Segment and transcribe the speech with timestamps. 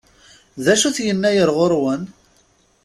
[0.63, 2.03] D acu-t Yennayer ɣur-wen?